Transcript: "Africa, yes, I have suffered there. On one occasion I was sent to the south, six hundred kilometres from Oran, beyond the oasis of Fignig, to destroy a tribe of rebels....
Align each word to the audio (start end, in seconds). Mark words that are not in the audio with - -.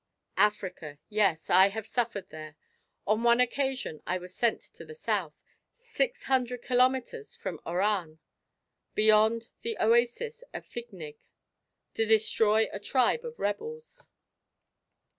"Africa, 0.37 0.97
yes, 1.09 1.47
I 1.51 1.69
have 1.69 1.85
suffered 1.85 2.31
there. 2.31 2.55
On 3.05 3.21
one 3.21 3.39
occasion 3.39 4.01
I 4.07 4.17
was 4.17 4.33
sent 4.33 4.59
to 4.73 4.83
the 4.83 4.95
south, 4.95 5.35
six 5.75 6.23
hundred 6.23 6.63
kilometres 6.63 7.35
from 7.35 7.59
Oran, 7.67 8.17
beyond 8.95 9.49
the 9.61 9.77
oasis 9.79 10.43
of 10.55 10.65
Fignig, 10.65 11.17
to 11.93 12.05
destroy 12.07 12.67
a 12.71 12.79
tribe 12.79 13.23
of 13.23 13.37
rebels.... 13.37 14.07